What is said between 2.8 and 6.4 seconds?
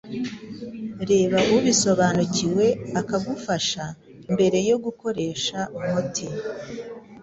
akagufasha, mbere yo gukoresha umuti